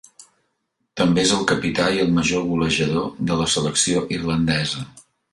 [1.01, 4.83] També és el capità i el major golejador de la selecció irlandesa.